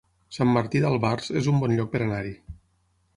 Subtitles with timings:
[0.35, 2.33] Sant Martí d'Albars es un bon lloc per anar-hi